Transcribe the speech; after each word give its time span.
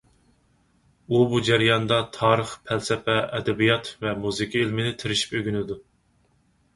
ئۇ 1.09 1.17
بۇ 1.33 1.41
جەرياندا 1.49 1.99
تارىخ، 2.15 2.53
پەلسەپە، 2.69 3.17
ئەدەبىيات 3.35 3.91
ۋە 4.07 4.15
مۇزىكا 4.23 4.63
ئىلمىنى 4.65 4.95
تىرىشىپ 5.05 5.37
ئۆگىنىدۇ. 5.41 5.79